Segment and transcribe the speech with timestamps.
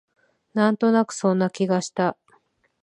[0.55, 2.17] なんとなくそんな気がした